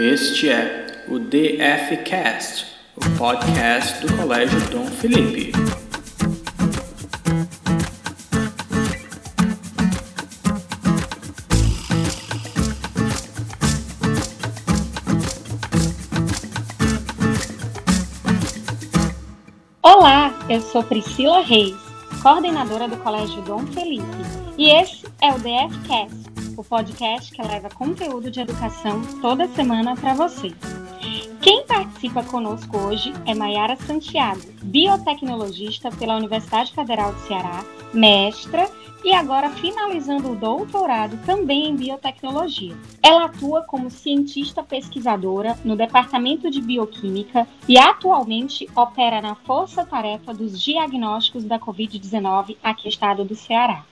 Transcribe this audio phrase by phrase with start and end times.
[0.00, 5.50] Este é o DFcast, o podcast do Colégio Dom Felipe.
[19.82, 21.74] Olá, eu sou Priscila Reis,
[22.22, 24.06] coordenadora do Colégio Dom Felipe,
[24.56, 26.27] e esse é o DFcast
[26.60, 30.52] o podcast que leva conteúdo de educação toda semana para você.
[31.40, 38.68] Quem participa conosco hoje é Maiara Santiago, biotecnologista pela Universidade Federal do Ceará, mestra
[39.04, 42.76] e agora finalizando o doutorado também em biotecnologia.
[43.00, 50.34] Ela atua como cientista pesquisadora no Departamento de Bioquímica e atualmente opera na Força Tarefa
[50.34, 53.84] dos Diagnósticos da Covid-19 aqui no estado do Ceará.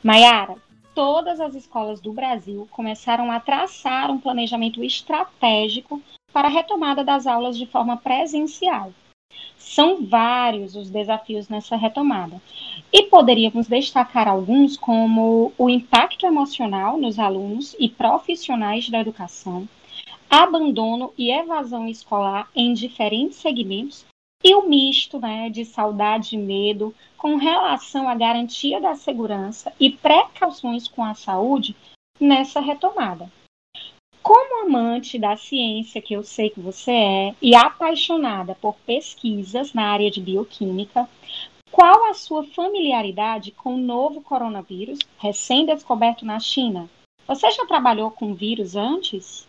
[0.00, 0.56] Maiara,
[0.94, 7.26] todas as escolas do Brasil começaram a traçar um planejamento estratégico para a retomada das
[7.26, 8.92] aulas de forma presencial.
[9.56, 12.40] São vários os desafios nessa retomada.
[12.92, 19.66] E poderíamos destacar alguns, como o impacto emocional nos alunos e profissionais da educação,
[20.28, 24.04] abandono e evasão escolar em diferentes segmentos
[24.44, 29.90] e o misto né, de saudade e medo com relação à garantia da segurança e
[29.90, 31.76] precauções com a saúde
[32.20, 33.30] nessa retomada.
[34.22, 39.90] Como amante da ciência, que eu sei que você é, e apaixonada por pesquisas na
[39.90, 41.08] área de bioquímica,
[41.72, 46.88] qual a sua familiaridade com o novo coronavírus recém-descoberto na China?
[47.26, 49.48] Você já trabalhou com vírus antes?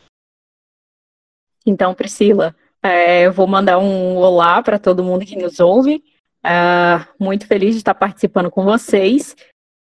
[1.66, 6.04] Então, Priscila, é, vou mandar um olá para todo mundo que nos ouve.
[6.46, 9.36] Uh, muito feliz de estar participando com vocês.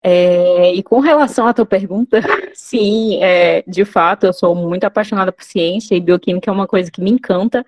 [0.02, 2.20] É, e com relação à tua pergunta,
[2.54, 6.90] sim, é, de fato, eu sou muito apaixonada por ciência e bioquímica é uma coisa
[6.90, 7.64] que me encanta.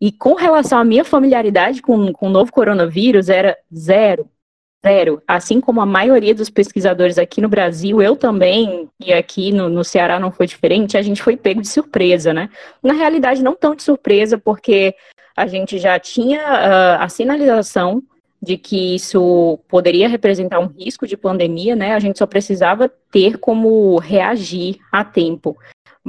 [0.00, 4.28] E com relação à minha familiaridade com, com o novo coronavírus, era zero.
[4.84, 5.22] Zero.
[5.28, 9.84] Assim como a maioria dos pesquisadores aqui no Brasil, eu também, e aqui no, no
[9.84, 12.48] Ceará não foi diferente, a gente foi pego de surpresa, né?
[12.82, 14.94] Na realidade, não tão de surpresa, porque
[15.36, 18.02] a gente já tinha uh, a sinalização
[18.42, 21.94] de que isso poderia representar um risco de pandemia, né?
[21.94, 25.58] A gente só precisava ter como reagir a tempo.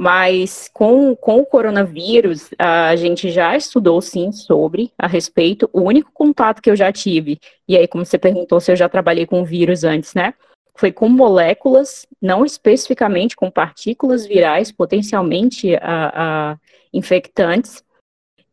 [0.02, 5.70] Mas com, com o coronavírus, a gente já estudou sim sobre a respeito.
[5.72, 8.88] O único contato que eu já tive, e aí, como você perguntou se eu já
[8.88, 10.34] trabalhei com vírus antes, né?
[10.74, 16.58] Foi com moléculas, não especificamente com partículas virais, potencialmente a, a
[16.92, 17.84] infectantes,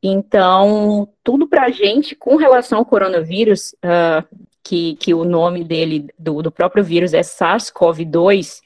[0.03, 4.23] então, tudo para a gente, com relação ao coronavírus, uh,
[4.63, 8.61] que, que o nome dele, do, do próprio vírus, é SARS-CoV-2,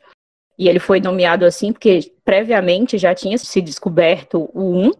[0.57, 4.91] e ele foi nomeado assim porque previamente já tinha se descoberto o 1,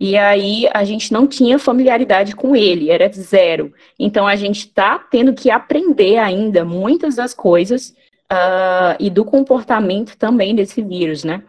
[0.00, 3.72] e aí a gente não tinha familiaridade com ele, era zero.
[3.98, 7.90] Então a gente está tendo que aprender ainda muitas das coisas
[8.32, 11.42] uh, e do comportamento também desse vírus, né?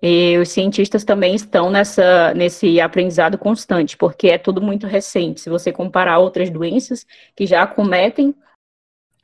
[0.00, 5.40] E os cientistas também estão nessa, nesse aprendizado constante, porque é tudo muito recente.
[5.40, 7.04] Se você comparar outras doenças
[7.34, 8.32] que já acometem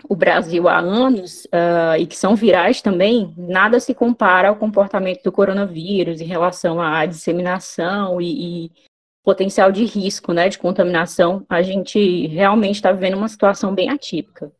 [0.08, 5.22] o Brasil há anos uh, e que são virais também, nada se compara ao comportamento
[5.22, 8.72] do coronavírus em relação à disseminação e, e
[9.22, 11.44] potencial de risco né, de contaminação.
[11.48, 14.52] A gente realmente está vivendo uma situação bem atípica.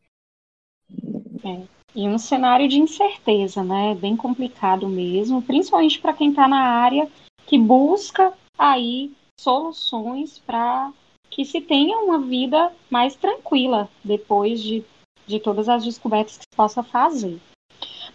[1.43, 1.61] É.
[1.95, 3.95] E um cenário de incerteza, né?
[3.95, 7.07] Bem complicado mesmo, principalmente para quem está na área
[7.45, 10.91] que busca aí soluções para
[11.29, 14.83] que se tenha uma vida mais tranquila depois de,
[15.25, 17.39] de todas as descobertas que se possa fazer.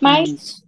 [0.01, 0.65] Mas, Isso.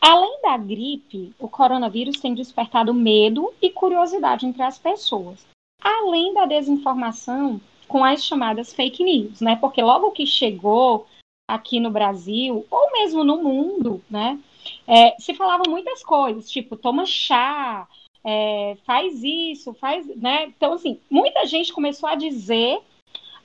[0.00, 5.46] além da gripe, o coronavírus tem despertado medo e curiosidade entre as pessoas,
[5.80, 9.56] além da desinformação com as chamadas fake news, né?
[9.56, 11.06] Porque logo que chegou
[11.48, 14.38] aqui no Brasil, ou mesmo no mundo, né?
[14.86, 17.86] É, se falavam muitas coisas, tipo, toma chá,
[18.24, 20.46] é, faz isso, faz, né?
[20.46, 22.80] Então, assim, muita gente começou a dizer,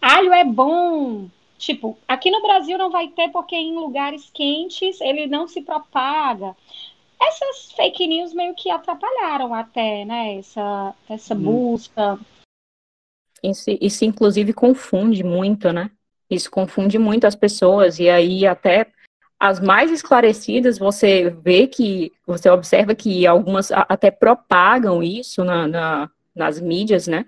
[0.01, 1.29] alho é bom.
[1.59, 6.55] Tipo, aqui no Brasil não vai ter porque em lugares quentes ele não se propaga.
[7.21, 10.37] Essas fake news meio que atrapalharam até, né?
[10.37, 11.41] Essa, essa hum.
[11.41, 12.17] busca.
[13.43, 15.91] Isso, isso, inclusive, confunde muito, né?
[16.29, 18.87] Isso confunde muito as pessoas, e aí até
[19.37, 26.09] as mais esclarecidas, você vê que, você observa que algumas até propagam isso na, na,
[26.33, 27.25] nas mídias, né?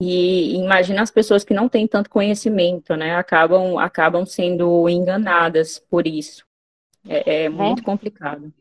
[0.00, 3.16] E imagina as pessoas que não têm tanto conhecimento, né?
[3.16, 6.44] Acabam, acabam sendo enganadas por isso.
[7.06, 7.84] É, é muito é.
[7.84, 8.52] complicado.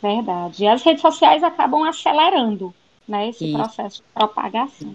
[0.00, 0.64] Verdade.
[0.64, 2.74] E as redes sociais acabam acelerando
[3.06, 3.56] né, esse Isso.
[3.56, 4.94] processo de propagação.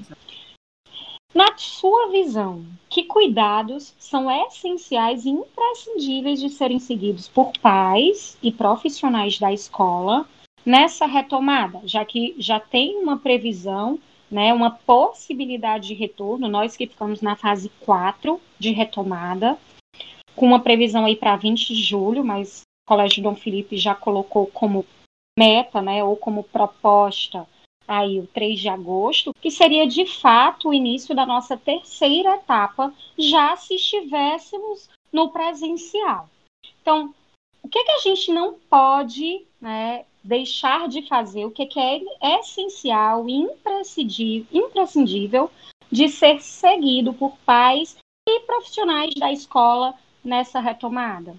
[1.34, 8.52] Na sua visão, que cuidados são essenciais e imprescindíveis de serem seguidos por pais e
[8.52, 10.28] profissionais da escola
[10.66, 16.88] nessa retomada, já que já tem uma previsão, né, uma possibilidade de retorno, nós que
[16.88, 19.58] ficamos na fase 4 de retomada,
[20.36, 24.48] com uma previsão aí para 20 de julho, mas o Colégio Dom Felipe já colocou
[24.48, 24.86] como
[25.38, 27.48] meta, né, ou como proposta
[27.88, 32.94] aí o 3 de agosto, que seria de fato o início da nossa terceira etapa,
[33.18, 36.30] já se estivéssemos no presencial.
[36.82, 37.14] Então,
[37.64, 42.02] o que, que a gente não pode né, deixar de fazer, o que, que é
[42.40, 45.50] essencial e imprescindível, imprescindível
[45.90, 47.98] de ser seguido por pais
[48.28, 49.94] e profissionais da escola
[50.24, 51.34] nessa retomada?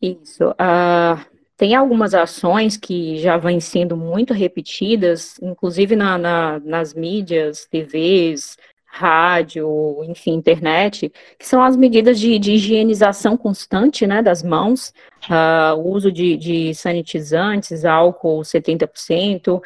[0.00, 0.50] Isso.
[0.52, 7.66] Uh, tem algumas ações que já vêm sendo muito repetidas, inclusive na, na, nas mídias,
[7.66, 8.56] TVs,
[8.96, 14.94] rádio, enfim, internet, que são as medidas de, de higienização constante né, das mãos,
[15.28, 19.60] uh, o uso de, de sanitizantes, álcool 70%,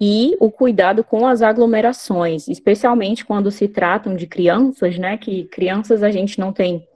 [0.00, 6.04] e o cuidado com as aglomerações, especialmente quando se tratam de crianças, né, que crianças
[6.04, 6.86] a gente não tem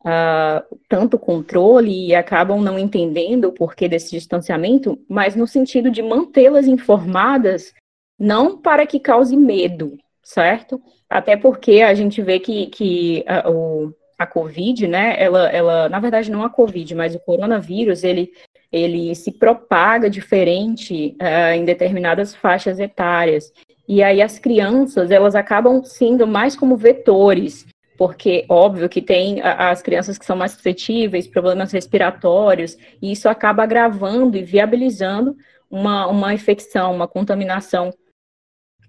[0.00, 6.02] uh, tanto controle e acabam não entendendo o porquê desse distanciamento, mas no sentido de
[6.02, 7.72] mantê-las informadas,
[8.18, 9.96] não para que cause medo,
[10.28, 10.78] certo?
[11.08, 15.98] Até porque a gente vê que, que a, o, a Covid, né, ela, ela, na
[15.98, 18.30] verdade não a Covid, mas o coronavírus, ele,
[18.70, 23.50] ele se propaga diferente uh, em determinadas faixas etárias.
[23.88, 27.66] E aí as crianças, elas acabam sendo mais como vetores
[27.96, 33.64] porque óbvio que tem as crianças que são mais suscetíveis, problemas respiratórios, e isso acaba
[33.64, 35.36] agravando e viabilizando
[35.68, 37.90] uma, uma infecção, uma contaminação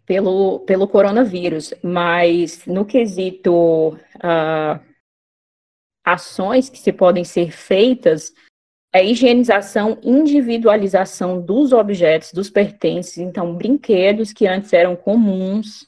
[0.09, 1.71] pelo, pelo coronavírus.
[1.83, 4.83] Mas no quesito uh,
[6.03, 8.33] ações que se podem ser feitas,
[8.91, 15.83] é higienização, individualização dos objetos, dos pertences, então brinquedos que antes eram comuns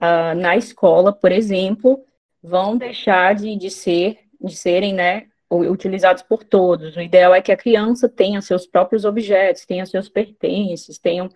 [0.00, 2.02] uh, na escola, por exemplo,
[2.42, 6.96] vão deixar de, de ser, de serem, né, utilizados por todos.
[6.96, 11.28] O ideal é que a criança tenha seus próprios objetos, tenha seus pertences, tenham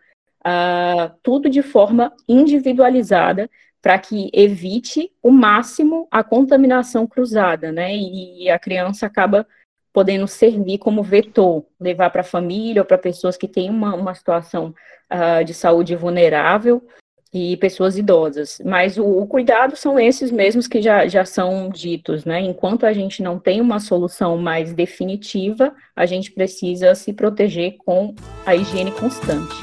[0.46, 3.50] uh, tudo de forma individualizada
[3.82, 7.96] para que evite o máximo a contaminação cruzada, né?
[7.96, 9.46] E, a criança acaba
[9.92, 14.14] podendo servir como vetor, levar para a família ou para pessoas que têm uma, uma
[14.14, 14.74] situação
[15.10, 16.86] uh, de saúde vulnerável,
[17.32, 18.60] e pessoas idosas.
[18.64, 22.40] Mas o, o, cuidado são esses mesmos que já, já são ditos, né?
[22.40, 28.14] Enquanto a gente não tem uma solução mais definitiva, a gente precisa se proteger com
[28.44, 29.54] a higiene constante.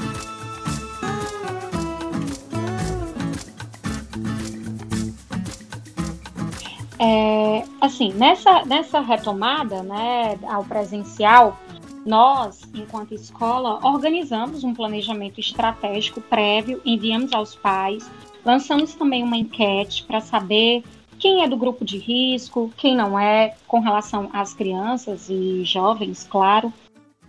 [7.00, 11.56] É, assim, nessa, nessa retomada né, ao presencial,
[12.04, 18.10] nós, enquanto escola, organizamos um planejamento estratégico prévio, enviamos aos pais,
[18.44, 20.82] lançamos também uma enquete para saber
[21.18, 26.26] quem é do grupo de risco, quem não é, com relação às crianças e jovens,
[26.28, 26.72] claro.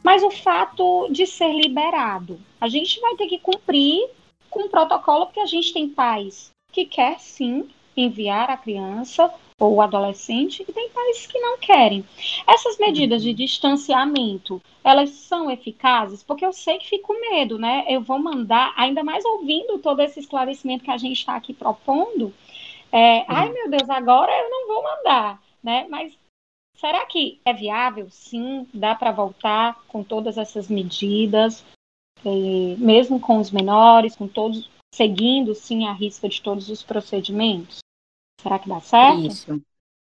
[0.04, 4.08] Mas o fato de ser liberado, a gente vai ter que cumprir
[4.50, 9.76] com o protocolo, porque a gente tem pais que quer sim enviar a criança ou
[9.76, 12.06] o adolescente e tem pais que não querem.
[12.48, 16.24] Essas medidas de distanciamento, elas são eficazes?
[16.24, 17.86] Porque eu sei que fico com medo, né?
[17.88, 22.34] Eu vou mandar, ainda mais ouvindo todo esse esclarecimento que a gente está aqui propondo,
[22.92, 23.26] é, uhum.
[23.28, 25.86] ai meu Deus, agora eu não vou mandar, né?
[25.90, 26.18] Mas
[26.76, 28.08] será que é viável?
[28.10, 31.66] Sim, dá para voltar com todas essas medidas,
[32.78, 37.80] mesmo com os menores, com todos, seguindo sim a risca de todos os procedimentos?
[38.42, 39.20] Será que dá certo?
[39.20, 39.56] Isso.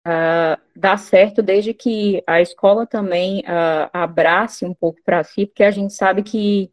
[0.08, 5.64] Uh, dá certo desde que a escola também uh, abrace um pouco para si, porque
[5.64, 6.72] a gente sabe que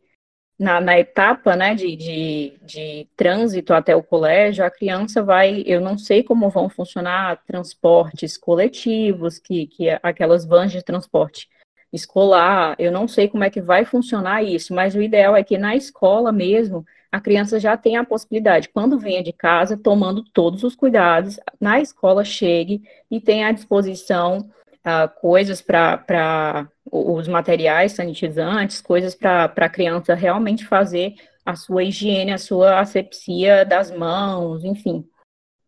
[0.57, 5.81] na, na etapa né, de, de, de, trânsito até o colégio, a criança vai, eu
[5.81, 11.49] não sei como vão funcionar transportes coletivos, que, que é aquelas vans de transporte
[11.93, 15.59] escolar, eu não sei como é que vai funcionar isso, mas o ideal é que
[15.59, 16.85] na escola mesmo
[17.15, 21.81] a criança já tem a possibilidade, quando venha de casa, tomando todos os cuidados, na
[21.81, 29.69] escola chegue e tenha à disposição uh, coisas para os materiais sanitizantes, coisas para a
[29.69, 31.15] criança realmente fazer
[31.47, 35.09] a sua higiene, a sua asepsia das mãos, enfim.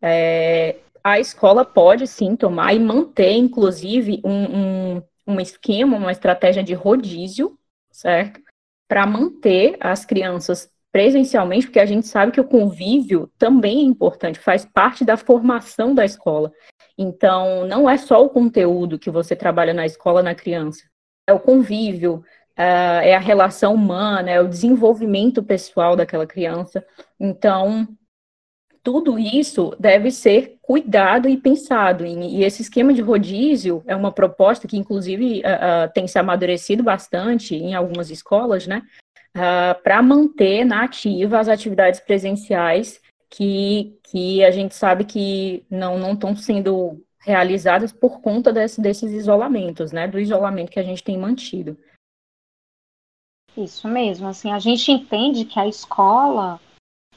[0.01, 6.61] É, a escola pode sim tomar e manter, inclusive, um, um, um esquema, uma estratégia
[6.61, 7.57] de rodízio,
[7.89, 8.41] certo?
[8.87, 14.39] para manter as crianças presencialmente, porque a gente sabe que o convívio também é importante,
[14.39, 16.51] faz parte da formação da escola.
[16.97, 20.81] Então, não é só o conteúdo que você trabalha na escola na criança,
[21.29, 22.23] é o convívio,
[22.55, 26.83] é a relação humana, é o desenvolvimento pessoal daquela criança.
[27.19, 27.87] Então,
[28.81, 32.07] tudo isso deve ser cuidado e pensado.
[32.07, 36.81] E esse esquema de rodízio é uma proposta que, inclusive, uh, uh, tem se amadurecido
[36.81, 38.81] bastante em algumas escolas, né?
[39.37, 46.13] Uh, para manter na ativa as atividades presenciais que, que a gente sabe que não
[46.13, 50.07] estão sendo realizadas por conta desse, desses isolamentos, né?
[50.07, 51.77] Do isolamento que a gente tem mantido.
[53.55, 56.59] Isso mesmo, assim, a gente entende que a escola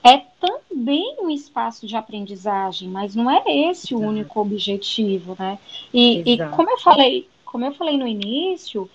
[0.02, 4.02] é também um espaço de aprendizagem, mas não é esse Exato.
[4.02, 5.58] o único objetivo, né?
[5.92, 8.90] E, e, como eu falei, como eu falei no início,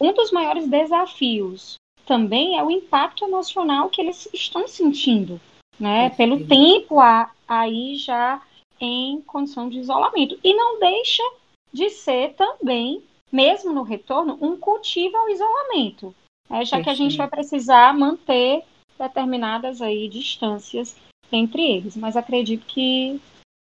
[0.00, 5.40] um dos maiores desafios também é o impacto emocional que eles estão sentindo,
[5.78, 6.10] né?
[6.10, 8.40] Pelo tempo a, aí já
[8.80, 10.38] em condição de isolamento.
[10.42, 11.22] E não deixa
[11.72, 16.14] de ser também, mesmo no retorno, um cultivo ao isolamento.
[16.50, 16.64] Né?
[16.64, 18.62] Já que a gente vai precisar manter
[18.98, 20.96] determinadas aí distâncias
[21.30, 21.96] entre eles.
[21.96, 23.20] Mas acredito que,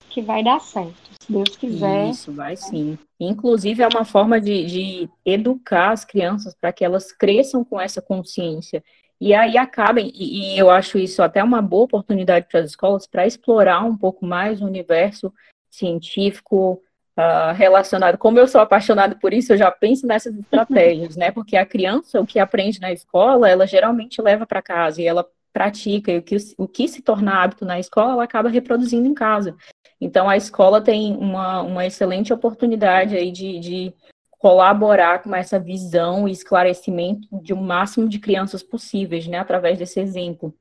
[0.08, 2.10] que vai dar certo, se Deus quiser.
[2.10, 2.98] Isso, vai sim.
[3.20, 8.00] Inclusive, é uma forma de, de educar as crianças para que elas cresçam com essa
[8.00, 8.82] consciência.
[9.20, 13.06] E aí acabem, e, e eu acho isso até uma boa oportunidade para as escolas
[13.06, 15.32] para explorar um pouco mais o universo
[15.70, 16.82] científico,
[17.18, 21.32] Uh, relacionado, como eu sou apaixonado por isso, eu já penso nessas estratégias, né?
[21.32, 25.26] Porque a criança, o que aprende na escola, ela geralmente leva para casa e ela
[25.52, 29.14] pratica, e o que, o que se torna hábito na escola, ela acaba reproduzindo em
[29.14, 29.56] casa.
[30.00, 33.94] Então, a escola tem uma, uma excelente oportunidade aí de, de
[34.38, 39.38] colaborar com essa visão e esclarecimento de um máximo de crianças possíveis, né?
[39.38, 40.54] Através desse exemplo.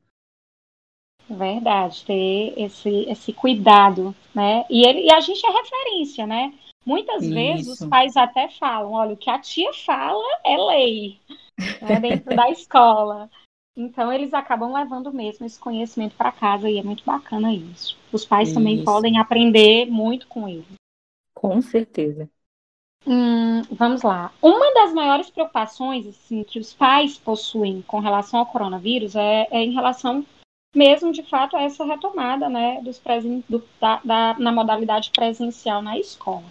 [1.30, 4.66] Verdade, ter esse, esse cuidado, né?
[4.70, 6.54] E, ele, e a gente é referência, né?
[6.86, 7.34] Muitas Isso.
[7.34, 11.20] vezes os pais até falam, olha, o que a tia fala é lei
[11.82, 13.30] né, dentro da escola.
[13.78, 17.96] Então eles acabam levando mesmo esse conhecimento para casa e é muito bacana isso.
[18.12, 18.58] Os pais isso.
[18.58, 20.66] também podem aprender muito com ele.
[21.36, 22.28] Com certeza.
[23.06, 24.34] Hum, vamos lá.
[24.42, 29.64] Uma das maiores preocupações assim, que os pais possuem com relação ao coronavírus é, é
[29.64, 30.26] em relação
[30.76, 35.98] mesmo de fato essa retomada né, dos presen do, da, da, na modalidade presencial na
[36.00, 36.44] escola.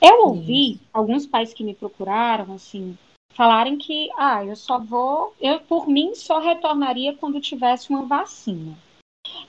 [0.00, 0.80] Eu ouvi Isso.
[0.92, 2.96] alguns pais que me procuraram, assim,
[3.40, 8.76] falarem que, ah, eu só vou, eu por mim só retornaria quando tivesse uma vacina.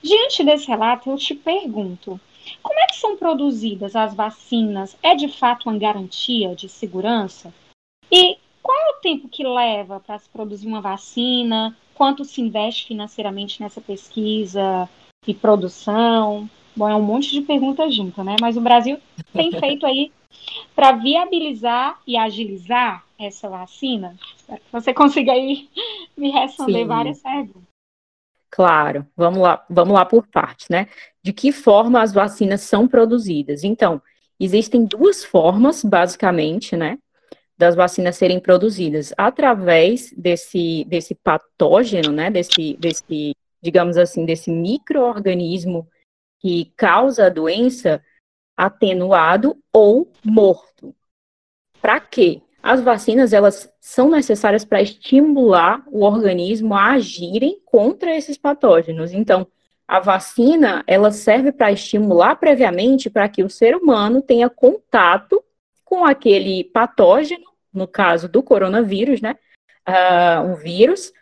[0.02, 2.18] Diante desse relato, eu te pergunto,
[2.62, 4.96] como é que são produzidas as vacinas?
[5.02, 7.52] É de fato uma garantia de segurança?
[8.10, 11.76] E qual é o tempo que leva para se produzir uma vacina?
[11.94, 14.88] quanto se investe financeiramente nessa pesquisa
[15.26, 16.48] e produção?
[16.74, 18.36] Bom, é um monte de perguntas juntas, né?
[18.40, 18.98] Mas o Brasil
[19.34, 20.10] tem feito aí
[20.74, 24.16] para viabilizar e agilizar essa vacina?
[24.36, 25.68] Espero que você consiga aí
[26.16, 26.86] me responder Sim.
[26.86, 27.62] várias perguntas.
[28.50, 30.88] Claro, vamos lá, vamos lá por partes, né?
[31.22, 33.64] De que forma as vacinas são produzidas?
[33.64, 34.00] Então,
[34.38, 36.98] existem duas formas, basicamente, né?
[37.62, 45.88] das vacinas serem produzidas através desse, desse patógeno, né, desse, desse, digamos assim, desse microorganismo
[46.40, 48.02] que causa a doença
[48.56, 50.92] atenuado ou morto.
[51.80, 52.42] Para quê?
[52.62, 59.12] As vacinas elas são necessárias para estimular o organismo a agirem contra esses patógenos.
[59.12, 59.46] Então,
[59.86, 65.42] a vacina ela serve para estimular previamente para que o ser humano tenha contato
[65.84, 69.34] com aquele patógeno no caso do coronavírus, né?
[69.88, 71.12] Uh, um vírus,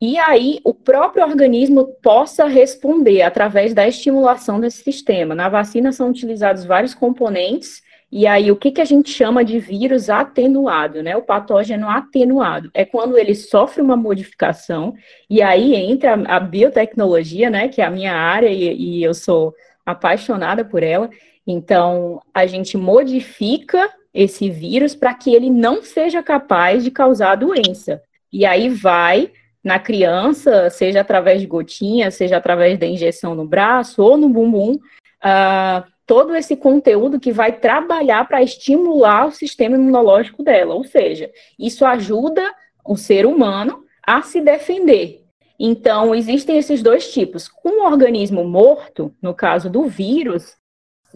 [0.00, 5.34] e aí o próprio organismo possa responder através da estimulação desse sistema.
[5.34, 9.60] Na vacina são utilizados vários componentes, e aí o que, que a gente chama de
[9.60, 11.16] vírus atenuado, né?
[11.16, 12.70] O patógeno atenuado.
[12.74, 14.94] É quando ele sofre uma modificação,
[15.28, 17.68] e aí entra a biotecnologia, né?
[17.68, 19.54] Que é a minha área, e, e eu sou
[19.86, 21.08] apaixonada por ela.
[21.46, 27.36] Então, a gente modifica esse vírus para que ele não seja capaz de causar a
[27.36, 28.02] doença.
[28.32, 29.30] E aí vai
[29.62, 34.72] na criança, seja através de gotinha, seja através da injeção no braço ou no bumbum,
[34.72, 40.74] uh, todo esse conteúdo que vai trabalhar para estimular o sistema imunológico dela.
[40.74, 42.52] Ou seja, isso ajuda
[42.84, 45.24] o ser humano a se defender.
[45.56, 47.46] Então, existem esses dois tipos.
[47.46, 50.56] Com o organismo morto, no caso do vírus,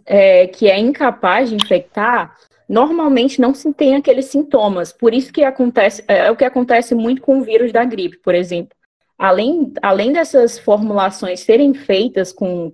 [0.07, 2.33] é, que é incapaz de infectar,
[2.69, 4.93] normalmente não se tem aqueles sintomas.
[4.93, 8.19] Por isso que acontece, é, é o que acontece muito com o vírus da gripe,
[8.19, 8.77] por exemplo.
[9.19, 12.73] Além, além dessas formulações serem feitas com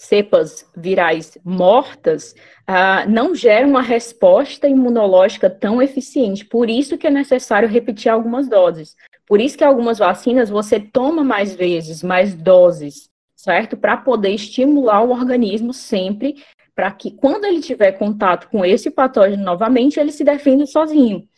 [0.00, 2.34] cepas virais mortas,
[2.66, 6.42] uh, não geram uma resposta imunológica tão eficiente.
[6.42, 8.96] Por isso que é necessário repetir algumas doses.
[9.26, 13.76] Por isso que algumas vacinas você toma mais vezes, mais doses, certo?
[13.76, 16.42] Para poder estimular o organismo sempre,
[16.74, 21.28] para que quando ele tiver contato com esse patógeno novamente, ele se defenda sozinho.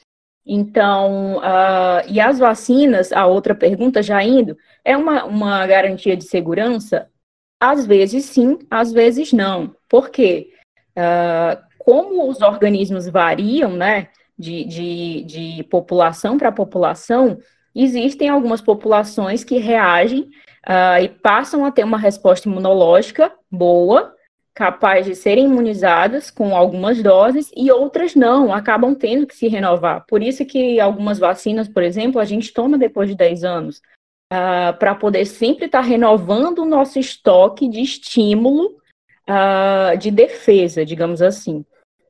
[0.46, 6.24] Então, uh, e as vacinas, a outra pergunta já indo, é uma, uma garantia de
[6.24, 7.08] segurança?
[7.62, 9.72] Às vezes sim, às vezes não.
[9.88, 10.50] Por quê?
[10.98, 17.38] Uh, como os organismos variam, né, de, de, de população para população,
[17.72, 20.22] existem algumas populações que reagem
[20.68, 24.12] uh, e passam a ter uma resposta imunológica boa,
[24.52, 30.04] capaz de serem imunizadas com algumas doses e outras não, acabam tendo que se renovar.
[30.08, 33.80] Por isso que algumas vacinas, por exemplo, a gente toma depois de 10 anos
[34.32, 38.76] uh, ah, para poder sempre estar tá renovando o nosso estoque de estímulo
[39.28, 41.64] uh, de defesa, digamos assim.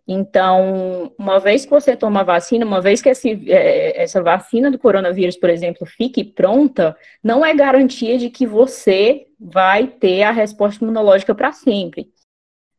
[0.07, 4.71] Então, uma vez que você toma a vacina, uma vez que esse, é, essa vacina
[4.71, 10.33] do coronavírus, por exemplo, fique pronta, não é garantia de que você vai ter a
[10.33, 12.11] resposta imunológica para sempre.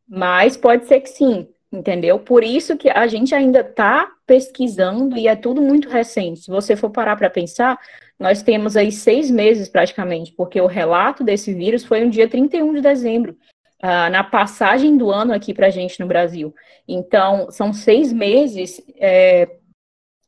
[0.06, 2.18] Mas pode ser que sim, entendeu?
[2.18, 6.40] Por isso que a gente ainda está pesquisando e é tudo muito recente.
[6.40, 7.78] Se você for parar para pensar,
[8.18, 12.74] nós temos aí seis meses praticamente, porque o relato desse vírus foi no dia 31
[12.74, 13.36] de dezembro,
[13.82, 16.54] uh, na passagem do ano aqui para a gente no Brasil.
[16.86, 19.48] Então, são seis meses é,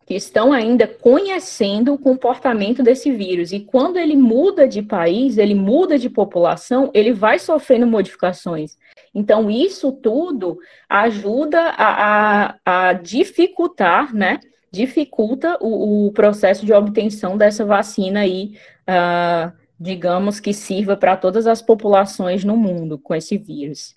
[0.07, 3.51] que estão ainda conhecendo o comportamento desse vírus.
[3.51, 8.79] E quando ele muda de país, ele muda de população, ele vai sofrendo modificações.
[9.13, 10.59] Então, isso tudo
[10.89, 14.39] ajuda a, a, a dificultar, né?
[14.71, 19.51] dificulta o, o, processo de obtenção dessa vacina aí, uh,
[19.81, 23.97] digamos que sirva para todas as populações no mundo com esse vírus.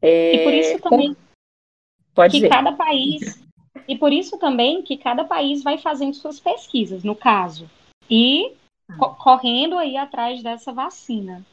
[0.00, 1.16] É, e por isso também
[2.14, 2.48] pode que dizer.
[2.50, 3.44] cada país
[3.86, 7.68] e por isso também que cada país vai fazendo suas pesquisas, no caso,
[8.10, 8.52] e
[8.88, 8.96] ah.
[8.96, 11.44] co correndo aí atrás dessa vacina.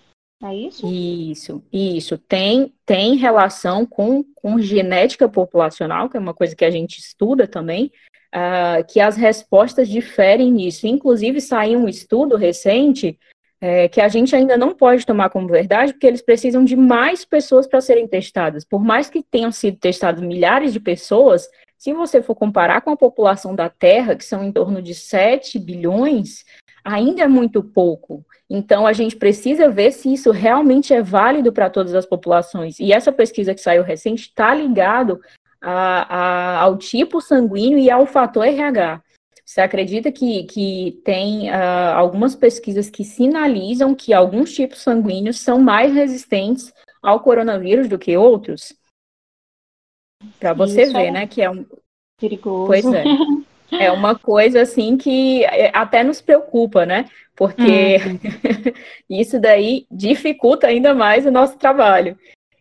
[0.43, 0.87] É isso?
[0.87, 2.17] Isso, isso.
[2.17, 7.47] Tem, tem relação com, com genética populacional, que é uma coisa que a gente estuda
[7.47, 7.91] também,
[8.33, 10.87] uh, que as respostas diferem nisso.
[10.87, 13.19] Inclusive, saiu um estudo recente
[13.61, 17.23] é, que a gente ainda não pode tomar como verdade, porque eles precisam de mais
[17.23, 18.65] pessoas para serem testadas.
[18.65, 21.47] Por mais que tenham sido testados milhares de pessoas,
[21.77, 25.59] se você for comparar com a população da Terra, que são em torno de 7
[25.59, 26.43] bilhões,
[26.83, 28.25] ainda é muito pouco.
[28.49, 32.79] Então, a gente precisa ver se isso realmente é válido para todas as populações.
[32.79, 35.21] E essa pesquisa que saiu recente está ligado
[35.61, 39.01] a, a, ao tipo sanguíneo e ao fator RH.
[39.51, 45.59] Você acredita que, que tem uh, algumas pesquisas que sinalizam que alguns tipos sanguíneos são
[45.59, 48.73] mais resistentes ao coronavírus do que outros?
[50.39, 51.65] Para você Isso ver, é né, que é um
[52.17, 52.67] perigoso.
[52.67, 53.03] Pois é.
[53.73, 57.09] É uma coisa assim que é, até nos preocupa, né?
[57.35, 58.19] Porque hum.
[59.09, 62.17] isso daí dificulta ainda mais o nosso trabalho.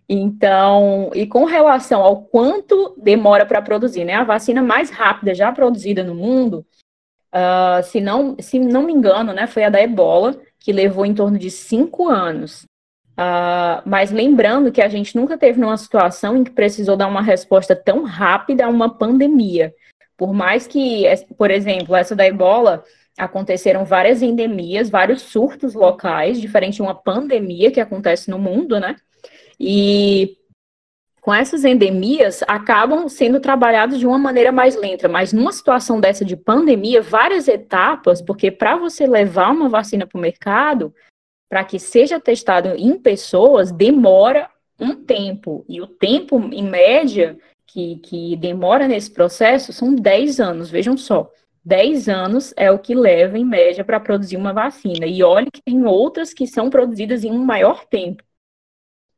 [0.08, 4.14] Então, e com relação ao quanto demora para produzir, né?
[4.14, 6.66] A vacina mais rápida já produzida no mundo,
[7.34, 11.14] uh, se, não, se não me engano, né, foi a da ebola, que levou em
[11.14, 12.64] torno de cinco anos.
[13.12, 17.22] Uh, mas lembrando que a gente nunca teve numa situação em que precisou dar uma
[17.22, 19.74] resposta tão rápida a uma pandemia.
[20.16, 21.04] Por mais que,
[21.36, 22.84] por exemplo, essa da ebola,
[23.18, 28.96] aconteceram várias endemias, vários surtos locais, diferente de uma pandemia que acontece no mundo, né?
[29.58, 30.38] E
[31.20, 36.24] com essas endemias acabam sendo trabalhados de uma maneira mais lenta, mas numa situação dessa
[36.24, 40.94] de pandemia, várias etapas, porque para você levar uma vacina para o mercado,
[41.48, 45.64] para que seja testado em pessoas, demora um tempo.
[45.68, 51.30] E o tempo, em média, que, que demora nesse processo são 10 anos, vejam só.
[51.64, 55.06] 10 anos é o que leva, em média, para produzir uma vacina.
[55.06, 58.24] E olha que tem outras que são produzidas em um maior tempo.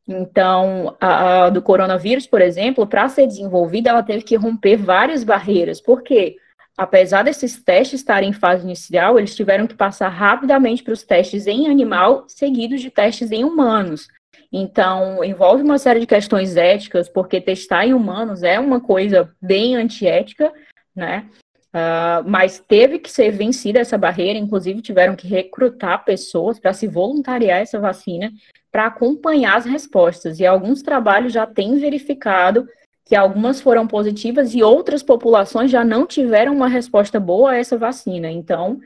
[0.06, 5.22] Então, a, a do coronavírus, por exemplo, para ser desenvolvida, ela teve que romper várias
[5.22, 5.80] barreiras.
[5.80, 6.36] Por quê?
[6.76, 11.46] Apesar desses testes estarem em fase inicial, eles tiveram que passar rapidamente para os testes
[11.46, 14.08] em animal, seguidos de testes em humanos.
[14.50, 19.76] Então, envolve uma série de questões éticas, porque testar em humanos é uma coisa bem
[19.76, 20.52] antiética,
[20.94, 21.28] né?
[21.74, 26.86] Uh, mas teve que ser vencida essa barreira, inclusive tiveram que recrutar pessoas para se
[26.86, 28.30] voluntariar essa vacina
[28.72, 30.40] para acompanhar as respostas.
[30.40, 32.66] E alguns trabalhos já têm verificado
[33.04, 37.76] que algumas foram positivas e outras populações já não tiveram uma resposta boa a essa
[37.76, 38.30] vacina.
[38.30, 38.80] Então,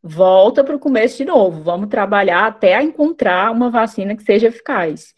[0.00, 1.62] volta para o começo de novo.
[1.62, 5.12] Vamos trabalhar até encontrar uma vacina que seja eficaz.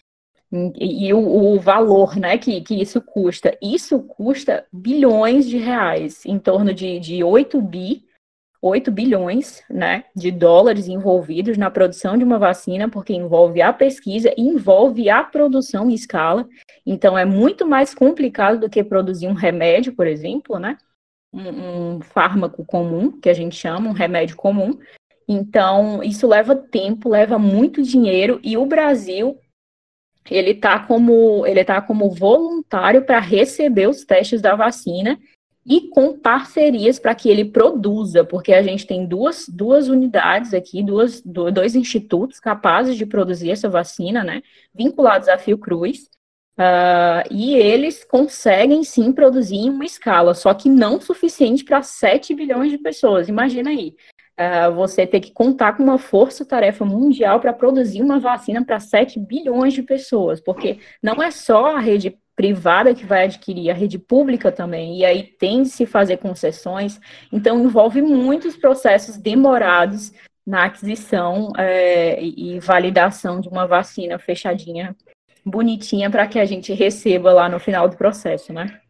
[0.78, 3.58] E, e o, o, valor né, que, que isso custa.
[3.60, 8.04] Isso custa bilhões de reais, em torno de, de 8 bi
[8.66, 14.33] 8 bilhões né, de dólares envolvidos na produção de uma vacina, porque envolve a pesquisa
[14.38, 16.48] envolve a produção em escala.
[16.87, 20.79] Então, é muito mais complicado do que produzir um remédio, por exemplo, né?
[21.31, 24.79] Um, um fármaco comum, que a gente chama, um remédio comum.
[25.29, 29.38] Então, isso leva tempo, leva muito dinheiro, e o Brasil
[30.31, 35.18] ele está como ele tá como voluntário para receber os testes da vacina
[35.66, 40.83] e com parcerias para que ele produza, porque a gente tem duas, duas unidades aqui,
[40.83, 44.42] duas, dois institutos capazes de produzir essa vacina, né,
[44.74, 46.09] vinculados à Fiocruz,
[46.59, 52.35] uh, e eles conseguem sim produzir em uma escala, só que não suficiente para 7
[52.35, 53.96] bilhões de pessoas, imagina aí,
[54.38, 59.18] uh, você ter que contar com uma força-tarefa mundial para produzir uma vacina para 7
[59.18, 63.98] bilhões de pessoas, porque não é só a rede privada que vai adquirir, a rede
[63.98, 67.00] pública também, e aí tem de se fazer concessões,
[67.32, 70.12] então envolve muitos processos demorados
[70.46, 74.94] na aquisição é, e validação de uma vacina fechadinha,
[75.44, 78.80] bonitinha, para que a gente receba lá no final do processo, né?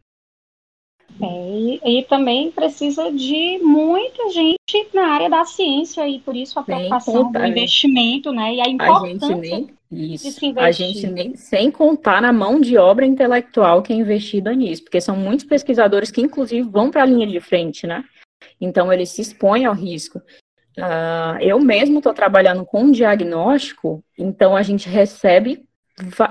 [1.21, 6.59] É, e, e, também precisa de muita gente na área da ciência e por isso
[6.59, 8.55] a preocupação do investimento, né?
[8.55, 12.77] E a importância a gente nem, isso, a gente nem sem contar na mão de
[12.77, 17.05] obra intelectual que é investida nisso, porque são muitos pesquisadores que inclusive vão para a
[17.05, 18.03] linha de frente, né?
[18.59, 20.19] Então eles se expõem ao risco.
[20.77, 25.63] Uh, eu mesmo estou trabalhando com um diagnóstico, então a gente recebe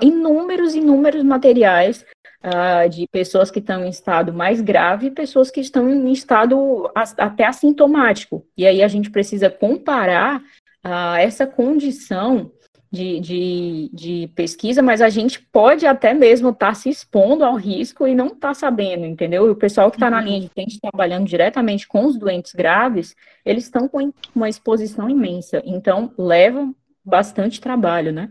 [0.03, 2.05] inúmeros, inúmeros materiais
[2.45, 6.91] uh, de pessoas que estão em estado mais grave e pessoas que estão em estado
[6.95, 8.47] até assintomático.
[8.57, 10.41] E aí a gente precisa comparar
[10.85, 12.53] uh, essa condição
[12.93, 17.57] de, de, de, pesquisa, mas a gente pode até mesmo estar tá se expondo ao
[17.57, 19.49] risco e não estar tá sabendo, entendeu?
[19.49, 20.25] E o pessoal que está na uhum.
[20.25, 25.61] linha de frente trabalhando diretamente com os doentes graves, eles estão com uma exposição imensa,
[25.67, 26.73] então levam
[27.05, 28.31] bastante trabalho, né?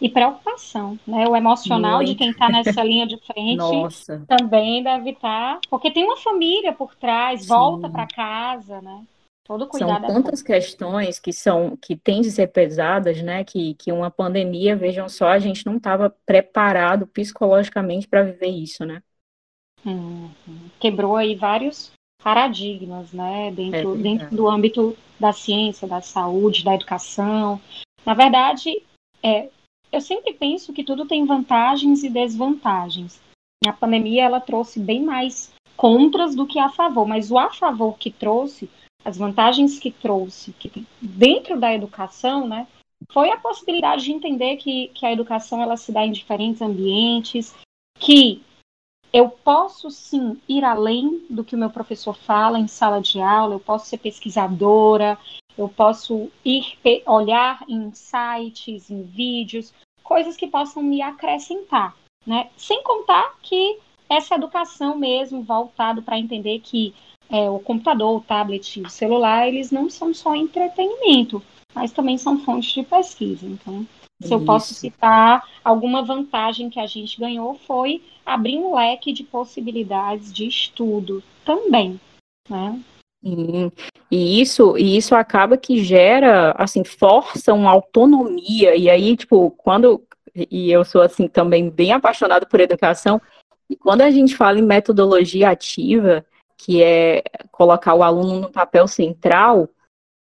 [0.00, 1.26] E preocupação, né?
[1.26, 2.08] O emocional Muito.
[2.08, 4.22] de quem está nessa linha de frente Nossa.
[4.26, 7.48] também deve estar, tá, porque tem uma família por trás, Sim.
[7.48, 9.04] volta para casa, né?
[9.44, 10.00] Todo cuidado.
[10.00, 13.44] São é tantas questões que são que têm de ser pesadas, né?
[13.44, 18.84] Que, que uma pandemia, vejam só, a gente não estava preparado psicologicamente para viver isso,
[18.84, 19.02] né?
[19.84, 20.30] Uhum.
[20.80, 23.52] Quebrou aí vários paradigmas, né?
[23.52, 27.60] Dentro, é dentro do âmbito da ciência, da saúde, da educação.
[28.04, 28.82] Na verdade,
[29.22, 29.48] é,
[29.96, 33.18] eu sempre penso que tudo tem vantagens e desvantagens.
[33.66, 37.96] A pandemia ela trouxe bem mais contras do que a favor, mas o a favor
[37.96, 38.68] que trouxe,
[39.02, 42.66] as vantagens que trouxe que dentro da educação, né,
[43.10, 47.54] foi a possibilidade de entender que, que a educação ela se dá em diferentes ambientes,
[47.98, 48.42] que
[49.12, 53.54] eu posso sim ir além do que o meu professor fala em sala de aula,
[53.54, 55.18] eu posso ser pesquisadora,
[55.56, 59.72] eu posso ir olhar em sites, em vídeos,
[60.06, 62.48] coisas que possam me acrescentar, né?
[62.56, 66.94] Sem contar que essa educação mesmo voltado para entender que
[67.28, 71.42] é, o computador, o tablet, o celular, eles não são só entretenimento,
[71.74, 73.44] mas também são fontes de pesquisa.
[73.46, 73.86] Então,
[74.22, 79.24] se eu posso citar alguma vantagem que a gente ganhou foi abrir um leque de
[79.24, 82.00] possibilidades de estudo também,
[82.48, 82.80] né?
[83.26, 83.72] Sim.
[84.08, 88.76] E isso, e isso acaba que gera, assim, força uma autonomia.
[88.76, 90.04] E aí, tipo, quando.
[90.34, 93.20] E eu sou, assim, também bem apaixonada por educação.
[93.68, 96.24] E quando a gente fala em metodologia ativa,
[96.56, 99.68] que é colocar o aluno no papel central,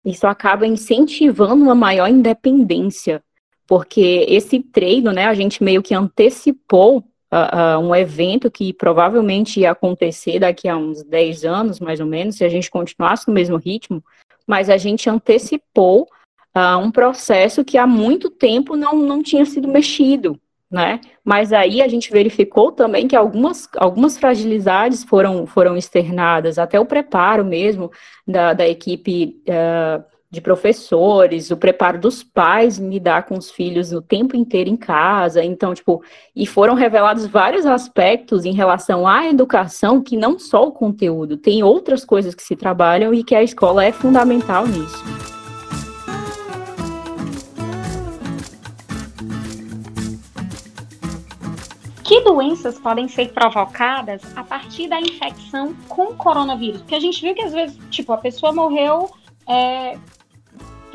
[0.03, 3.23] isso acaba incentivando uma maior independência.
[3.67, 7.03] Porque esse treino, né, a gente meio que antecipou
[7.36, 12.38] uh, um evento que provavelmente ia acontecer daqui a uns 10 anos, mais ou menos,
[12.38, 14.04] se a gente continuasse no mesmo ritmo,
[14.48, 16.08] mas a gente antecipou
[16.56, 21.00] uh, um processo que há muito tempo não, não tinha sido mexido, né?
[21.24, 26.86] Mas aí a gente verificou também que algumas, algumas fragilidades foram, foram externadas, até o
[26.86, 27.91] preparo mesmo
[28.28, 34.02] da, da equipe uh, de professores, o preparo dos pais lidar com os filhos o
[34.02, 35.43] tempo inteiro em casa.
[35.43, 36.04] Então, tipo,
[36.36, 41.63] e foram revelados vários aspectos em relação à educação que não só o conteúdo, tem
[41.63, 45.04] outras coisas que se trabalham e que a escola é fundamental nisso.
[52.04, 56.82] Que doenças podem ser provocadas a partir da infecção com coronavírus?
[56.82, 59.10] Porque a gente viu que às vezes, tipo, a pessoa morreu,
[59.48, 59.98] é,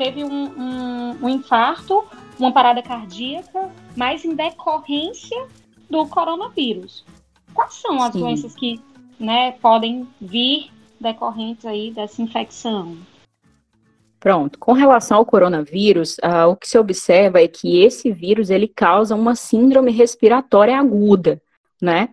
[0.01, 2.03] teve um, um, um infarto,
[2.39, 5.45] uma parada cardíaca, mas em decorrência
[5.87, 7.05] do coronavírus.
[7.53, 8.21] Quais são as Sim.
[8.21, 8.81] doenças que
[9.19, 12.97] né, podem vir decorrentes aí dessa infecção?
[14.19, 14.57] Pronto.
[14.57, 19.15] Com relação ao coronavírus, uh, o que se observa é que esse vírus ele causa
[19.15, 21.39] uma síndrome respiratória aguda,
[21.79, 22.09] né?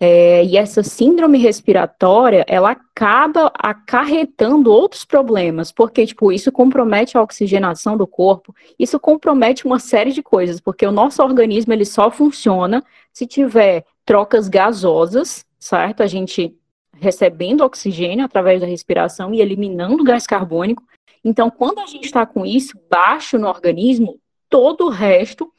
[0.00, 7.22] É, e essa síndrome respiratória, ela acaba acarretando outros problemas, porque, tipo, isso compromete a
[7.22, 12.10] oxigenação do corpo, isso compromete uma série de coisas, porque o nosso organismo, ele só
[12.10, 16.02] funciona se tiver trocas gasosas, certo?
[16.02, 16.54] A gente
[16.96, 20.82] recebendo oxigênio através da respiração e eliminando gás carbônico,
[21.24, 25.50] então, quando a gente está com isso baixo no organismo, todo o resto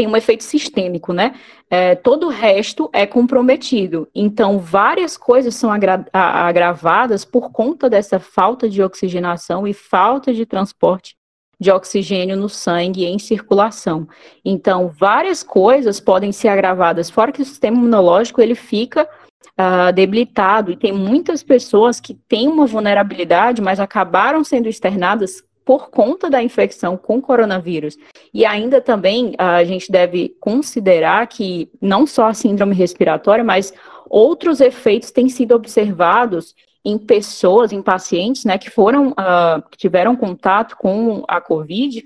[0.00, 1.34] tem um efeito sistêmico, né?
[1.68, 4.08] É, todo o resto é comprometido.
[4.14, 10.46] Então, várias coisas são agra agravadas por conta dessa falta de oxigenação e falta de
[10.46, 11.14] transporte
[11.60, 14.08] de oxigênio no sangue em circulação.
[14.42, 20.72] Então, várias coisas podem ser agravadas, fora que o sistema imunológico ele fica uh, debilitado,
[20.72, 26.42] e tem muitas pessoas que têm uma vulnerabilidade, mas acabaram sendo externadas por conta da
[26.42, 27.96] infecção com coronavírus.
[28.34, 33.72] E ainda também a gente deve considerar que não só a síndrome respiratória, mas
[34.08, 40.16] outros efeitos têm sido observados em pessoas, em pacientes, né, que foram, uh, que tiveram
[40.16, 42.04] contato com a COVID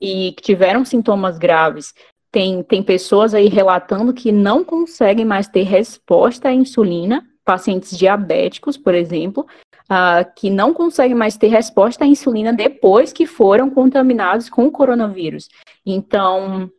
[0.00, 1.92] e que tiveram sintomas graves.
[2.30, 8.78] Tem, tem pessoas aí relatando que não conseguem mais ter resposta à insulina, pacientes diabéticos,
[8.78, 9.46] por exemplo,
[9.90, 14.70] uh, que não conseguem mais ter resposta à insulina depois que foram contaminados com o
[14.70, 15.48] coronavírus.
[15.84, 16.70] Então,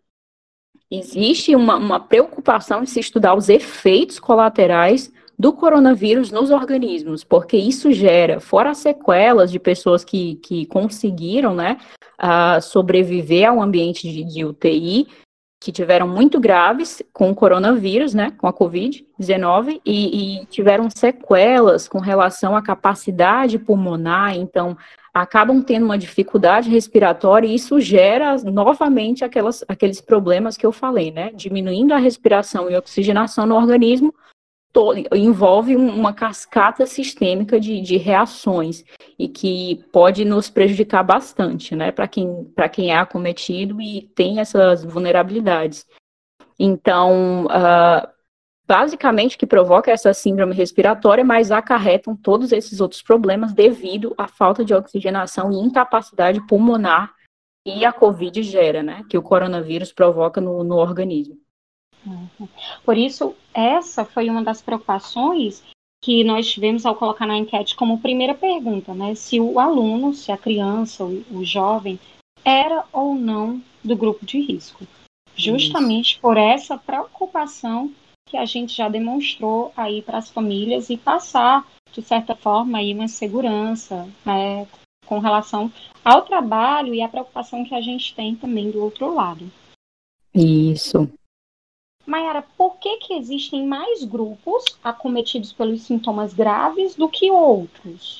[0.89, 7.57] existe uma, uma preocupação em se estudar os efeitos colaterais do coronavírus nos organismos, porque
[7.57, 11.77] isso gera, fora as sequelas de pessoas que, que conseguiram né,
[12.21, 15.07] uh, sobreviver ao ambiente de, de UTI,
[15.63, 21.87] que tiveram muito graves com o coronavírus, né, com a Covid-19, e, e, tiveram sequelas
[21.87, 24.77] com relação à capacidade pulmonar, então
[25.13, 31.11] acabam tendo uma dificuldade respiratória e isso gera novamente aquelas, aqueles problemas que eu falei,
[31.11, 34.13] né, diminuindo a respiração e oxigenação no organismo,
[35.13, 38.83] envolve uma cascata sistêmica de, de, reações
[39.19, 44.83] e que pode nos prejudicar bastante, né, para quem, quem é acometido e tem essas
[44.83, 45.85] vulnerabilidades.
[46.57, 48.07] Então, uh,
[48.67, 54.65] basicamente, que provoca essa síndrome respiratória, mas acarretam todos esses outros problemas devido à falta
[54.65, 57.13] de oxigenação e incapacidade pulmonar
[57.65, 61.37] que a Covid gera, né, que o coronavírus provoca no, no organismo.
[62.05, 62.47] Uhum.
[62.83, 65.63] Por isso, essa foi uma das preocupações
[66.03, 69.15] que nós tivemos ao colocar na enquete como primeira pergunta, né?
[69.15, 71.97] Se o aluno, se a criança, o, o jovem,
[72.43, 74.85] era ou não do grupo de risco.
[75.35, 76.21] Justamente Isso.
[76.21, 77.91] por essa preocupação
[78.29, 82.93] que a gente já demonstrou aí para as famílias e passar, de certa forma, aí
[82.93, 84.67] uma segurança né,
[85.05, 85.71] com relação
[86.03, 89.49] ao trabalho e a preocupação que a gente tem também do outro lado.
[90.33, 91.09] Isso.
[92.05, 98.17] Mayara, por que, que existem mais grupos acometidos pelos sintomas graves do que outros?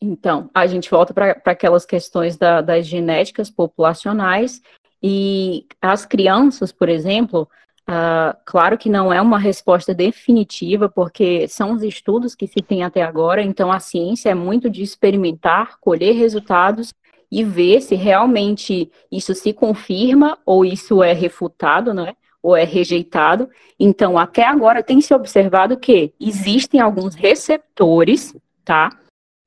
[0.00, 4.60] Então, a gente volta para aquelas questões da, das genéticas populacionais
[5.02, 7.48] e as crianças, por exemplo,
[7.88, 12.82] uh, claro que não é uma resposta definitiva, porque são os estudos que se tem
[12.82, 16.92] até agora, então a ciência é muito de experimentar, colher resultados
[17.30, 22.14] e ver se realmente isso se confirma ou isso é refutado, não é?
[22.44, 23.48] Ou é rejeitado.
[23.80, 28.90] Então, até agora tem se observado que existem alguns receptores, tá?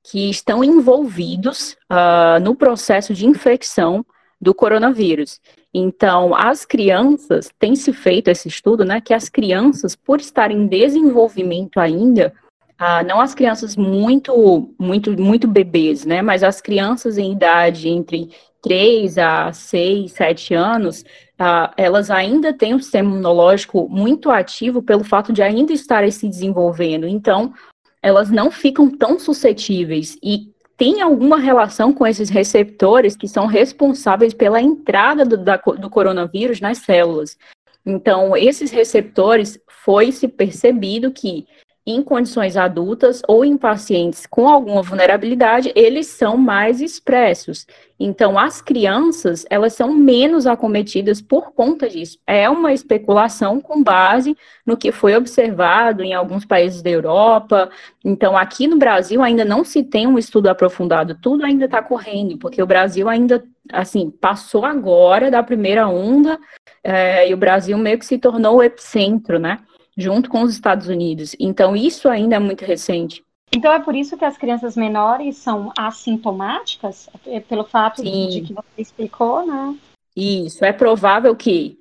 [0.02, 4.04] Que estão envolvidos uh, no processo de infecção
[4.40, 5.40] do coronavírus.
[5.72, 9.00] Então, as crianças, tem se feito esse estudo, né?
[9.00, 12.34] Que as crianças, por estarem em desenvolvimento ainda,
[12.80, 16.20] uh, não as crianças muito, muito, muito bebês, né?
[16.20, 18.30] Mas as crianças em idade entre
[18.60, 21.04] 3 a 6, 7 anos,
[21.76, 27.06] elas ainda têm um sistema imunológico muito ativo pelo fato de ainda estarem se desenvolvendo.
[27.06, 27.54] Então,
[28.02, 34.32] elas não ficam tão suscetíveis e tem alguma relação com esses receptores que são responsáveis
[34.32, 37.36] pela entrada do, da, do coronavírus nas células.
[37.84, 41.46] Então, esses receptores foi se percebido que
[41.90, 47.66] em condições adultas ou em pacientes com alguma vulnerabilidade, eles são mais expressos.
[47.98, 52.18] Então, as crianças, elas são menos acometidas por conta disso.
[52.26, 57.70] É uma especulação com base no que foi observado em alguns países da Europa.
[58.04, 62.36] Então, aqui no Brasil ainda não se tem um estudo aprofundado, tudo ainda está correndo,
[62.36, 66.38] porque o Brasil ainda, assim, passou agora da primeira onda,
[66.84, 69.58] é, e o Brasil meio que se tornou o epicentro, né?
[69.98, 71.34] Junto com os Estados Unidos.
[71.40, 73.24] Então, isso ainda é muito recente.
[73.52, 77.10] Então, é por isso que as crianças menores são assintomáticas?
[77.26, 78.28] É pelo fato Sim.
[78.28, 79.74] de que você explicou, né?
[80.14, 80.64] Isso.
[80.64, 81.78] É provável que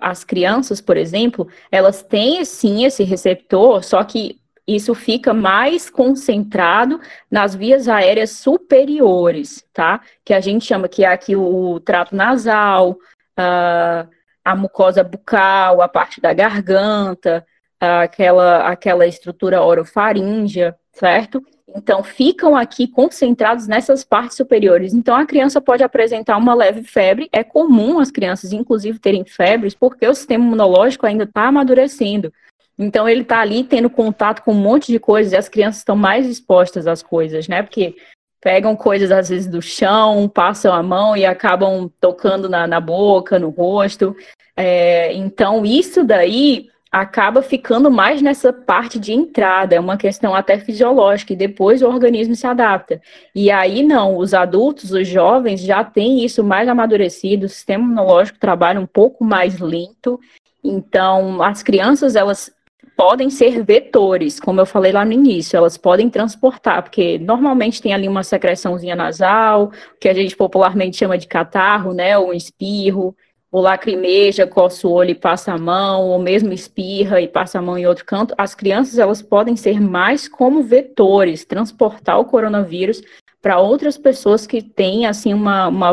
[0.00, 7.00] as crianças, por exemplo, elas têm sim esse receptor, só que isso fica mais concentrado
[7.28, 10.00] nas vias aéreas superiores, tá?
[10.24, 12.92] Que a gente chama que é aqui o trato nasal,
[13.38, 14.08] uh,
[14.46, 17.44] a mucosa bucal, a parte da garganta,
[17.80, 21.44] aquela, aquela estrutura orofaríngea, certo?
[21.74, 24.94] Então, ficam aqui concentrados nessas partes superiores.
[24.94, 27.28] Então, a criança pode apresentar uma leve febre.
[27.32, 32.32] É comum as crianças, inclusive, terem febres, porque o sistema imunológico ainda está amadurecendo.
[32.78, 35.96] Então, ele está ali tendo contato com um monte de coisas e as crianças estão
[35.96, 37.64] mais expostas às coisas, né?
[37.64, 37.96] Porque
[38.40, 43.40] pegam coisas, às vezes, do chão, passam a mão e acabam tocando na, na boca,
[43.40, 44.14] no rosto.
[44.56, 50.58] É, então, isso daí acaba ficando mais nessa parte de entrada, é uma questão até
[50.58, 53.02] fisiológica, e depois o organismo se adapta.
[53.34, 58.38] E aí não, os adultos, os jovens já têm isso mais amadurecido, o sistema imunológico
[58.38, 60.18] trabalha um pouco mais lento,
[60.64, 62.50] então as crianças, elas
[62.96, 67.92] podem ser vetores, como eu falei lá no início, elas podem transportar, porque normalmente tem
[67.92, 73.14] ali uma secreçãozinha nasal, que a gente popularmente chama de catarro, né, ou um espirro,
[73.50, 77.62] ou lacrimeja, coça o olho e passa a mão, ou mesmo espirra e passa a
[77.62, 83.02] mão em outro canto, as crianças elas podem ser mais como vetores, transportar o coronavírus
[83.40, 85.92] para outras pessoas que têm assim uma, uma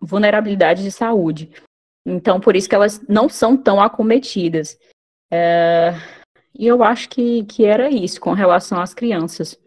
[0.00, 1.50] vulnerabilidade de saúde.
[2.04, 4.76] Então, por isso que elas não são tão acometidas.
[5.32, 5.94] É...
[6.58, 9.58] E eu acho que, que era isso com relação às crianças.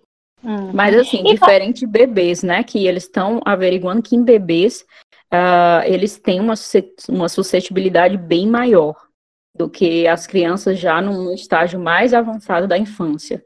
[0.44, 0.72] Uhum.
[0.74, 2.64] Mas assim, e diferente de bebês, né?
[2.64, 4.86] Que eles estão averiguando que em bebês
[5.34, 6.54] uh, eles têm uma,
[7.10, 9.08] uma suscetibilidade bem maior
[9.56, 13.46] do que as crianças já num estágio mais avançado da infância.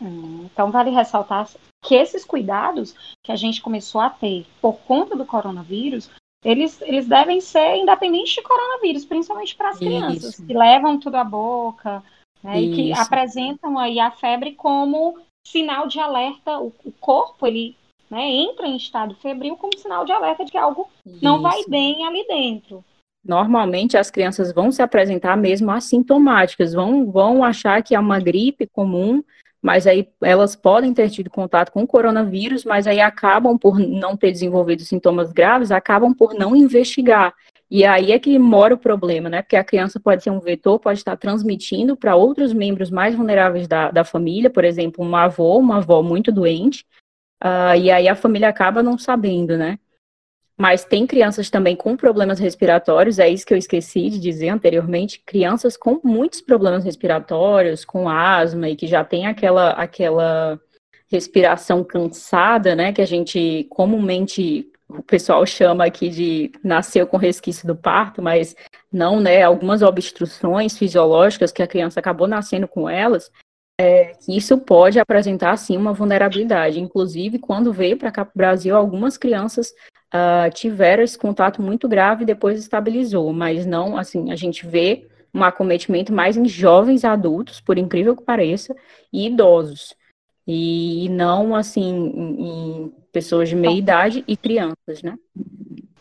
[0.00, 1.48] Hum, então, vale ressaltar
[1.82, 6.10] que esses cuidados que a gente começou a ter por conta do coronavírus,
[6.44, 11.24] eles, eles devem ser independentes de coronavírus, principalmente para as crianças, que levam tudo à
[11.24, 12.02] boca
[12.42, 16.60] né, e que apresentam aí a febre como sinal de alerta.
[16.60, 17.76] O, o corpo, ele
[18.10, 21.18] né, entra em estado febril como sinal de alerta de que algo Isso.
[21.22, 22.84] não vai bem ali dentro.
[23.24, 28.66] Normalmente as crianças vão se apresentar mesmo assintomáticas, vão, vão achar que é uma gripe
[28.66, 29.22] comum,
[29.60, 34.16] mas aí elas podem ter tido contato com o coronavírus, mas aí acabam por não
[34.16, 37.34] ter desenvolvido sintomas graves, acabam por não investigar.
[37.70, 39.42] E aí é que mora o problema, né?
[39.42, 43.68] Porque a criança pode ser um vetor, pode estar transmitindo para outros membros mais vulneráveis
[43.68, 46.86] da, da família, por exemplo, uma avó, uma avó muito doente,
[47.42, 49.78] Uh, e aí a família acaba não sabendo, né?
[50.56, 55.22] Mas tem crianças também com problemas respiratórios, é isso que eu esqueci de dizer anteriormente,
[55.24, 60.60] crianças com muitos problemas respiratórios, com asma e que já tem aquela aquela
[61.10, 67.66] respiração cansada, né, que a gente comumente o pessoal chama aqui de nasceu com resquício
[67.66, 68.56] do parto, mas
[68.92, 73.30] não, né, algumas obstruções fisiológicas que a criança acabou nascendo com elas,
[73.80, 76.80] é, que isso pode apresentar, sim, uma vulnerabilidade.
[76.80, 79.72] Inclusive, quando veio para cá para o Brasil, algumas crianças
[80.12, 85.06] uh, tiveram esse contato muito grave e depois estabilizou, mas não, assim, a gente vê
[85.32, 88.74] um acometimento mais em jovens adultos, por incrível que pareça,
[89.12, 89.94] e idosos.
[90.46, 91.94] E não, assim,
[92.38, 95.16] em, pessoas de meia idade e crianças, né?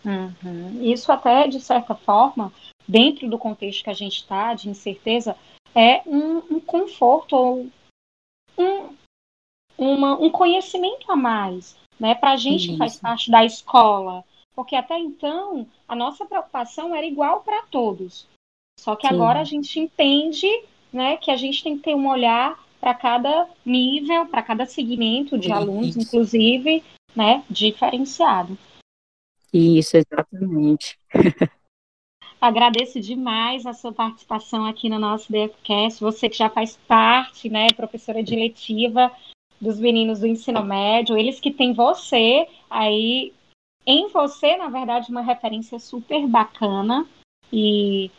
[0.06, 0.82] Uhum.
[0.82, 2.52] Isso até, de certa forma,
[2.88, 5.36] dentro do contexto que a gente está, de incerteza,
[5.78, 7.68] é um, um conforto ou
[8.58, 8.96] um,
[9.78, 12.16] uma, um conhecimento a mais, né?
[12.16, 17.06] Para a gente que faz parte da escola, porque até então a nossa preocupação era
[17.06, 18.28] igual para todos.
[18.80, 19.14] Só que Sim.
[19.14, 20.48] agora a gente entende,
[20.92, 25.38] né, que a gente tem que ter um olhar para cada nível, para cada segmento
[25.38, 25.56] de Isso.
[25.56, 26.84] alunos, inclusive,
[27.16, 28.58] né, diferenciado.
[29.52, 31.00] Isso, exatamente.
[32.40, 36.02] Agradeço demais a sua participação aqui no nosso DFCast.
[36.02, 39.12] Você que já faz parte, né, professora diretiva
[39.60, 43.34] dos meninos do ensino médio, eles que têm você aí,
[43.86, 47.08] em você, na verdade, uma referência super bacana.
[47.52, 48.12] E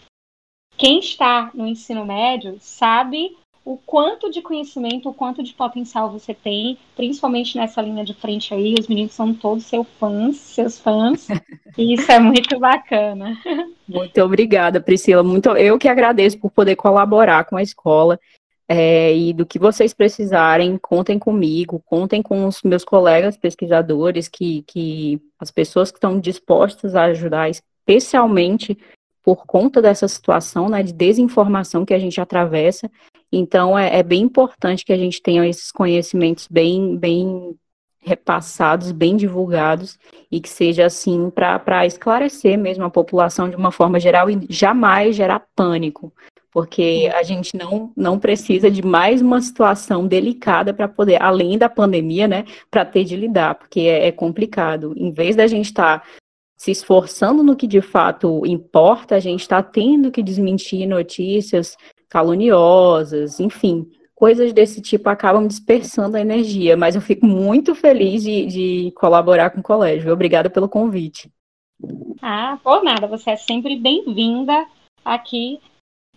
[0.77, 3.37] quem está no ensino médio sabe
[3.69, 8.55] o quanto de conhecimento, o quanto de potencial você tem, principalmente nessa linha de frente
[8.55, 8.75] aí.
[8.81, 11.29] Os meninos são todos seus fãs, seus fãs,
[11.77, 13.37] e isso é muito bacana.
[13.87, 15.23] Muito obrigada, Priscila.
[15.23, 18.19] Muito, eu que agradeço por poder colaborar com a escola.
[18.71, 24.63] É, e do que vocês precisarem, contem comigo, contem com os meus colegas pesquisadores, que,
[24.67, 28.79] que as pessoas que estão dispostas a ajudar, especialmente
[29.23, 32.91] por conta dessa situação né, de desinformação que a gente atravessa.
[33.31, 37.55] Então, é, é bem importante que a gente tenha esses conhecimentos bem, bem
[38.01, 39.99] repassados, bem divulgados,
[40.31, 45.15] e que seja assim para esclarecer mesmo a população de uma forma geral e jamais
[45.15, 46.13] gerar pânico
[46.51, 51.69] porque a gente não, não precisa de mais uma situação delicada para poder, além da
[51.69, 54.93] pandemia, né, para ter de lidar, porque é, é, complicado.
[54.97, 56.07] Em vez da gente estar tá
[56.57, 61.77] se esforçando no que de fato importa, a gente está tendo que desmentir notícias
[62.09, 68.47] caluniosas, enfim, coisas desse tipo acabam dispersando a energia, mas eu fico muito feliz de,
[68.47, 70.13] de colaborar com o colégio.
[70.13, 71.31] Obrigada pelo convite.
[72.21, 74.67] Ah, por nada, você é sempre bem-vinda
[75.05, 75.61] aqui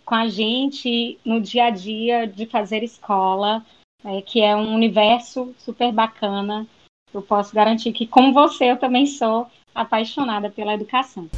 [0.04, 3.64] com a gente no dia a dia de fazer escola,
[4.04, 6.66] é, que é um universo super bacana.
[7.14, 11.28] Eu posso garantir que, como você, eu também sou apaixonada pela educação.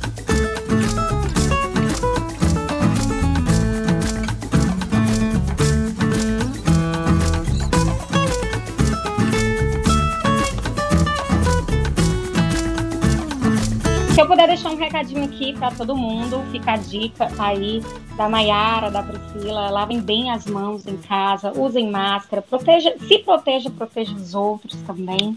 [14.14, 17.82] Se eu puder deixar um recadinho aqui para todo mundo, fica a dica aí
[18.16, 23.70] da Maiara, da Priscila, lavem bem as mãos em casa, usem máscara, proteja, se proteja,
[23.70, 25.36] proteja os outros também.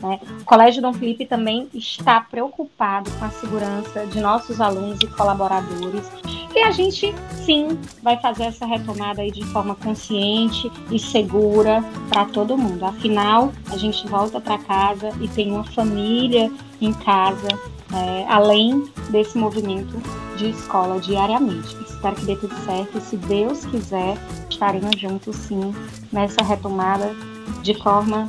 [0.00, 0.20] Né?
[0.40, 6.08] O Colégio Dom Felipe também está preocupado com a segurança de nossos alunos e colaboradores.
[6.54, 7.12] E a gente,
[7.44, 12.84] sim, vai fazer essa retomada aí de forma consciente e segura para todo mundo.
[12.84, 16.48] Afinal, a gente volta para casa e tem uma família
[16.80, 17.48] em casa
[17.94, 19.96] é, além desse movimento
[20.36, 21.76] de escola diariamente.
[21.82, 24.16] Espero que dê tudo certo e, se Deus quiser,
[24.48, 25.74] estaremos juntos sim
[26.12, 27.14] nessa retomada
[27.62, 28.28] de forma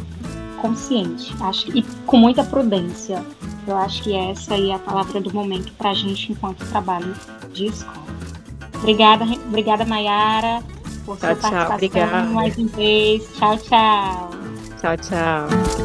[0.62, 3.24] consciente acho, e com muita prudência.
[3.68, 7.14] Eu acho que essa aí é a palavra do momento para a gente enquanto trabalho
[7.54, 8.04] de escola.
[8.76, 10.62] Obrigada, obrigada Mayara,
[11.06, 13.30] por tchau, sua participação tchau, mais uma vez.
[13.38, 14.30] Tchau, tchau.
[14.80, 15.83] Tchau, tchau.